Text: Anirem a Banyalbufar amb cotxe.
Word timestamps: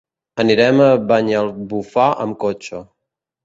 Anirem 0.43 0.77
a 0.85 0.87
Banyalbufar 1.11 2.09
amb 2.25 2.41
cotxe. 2.47 2.85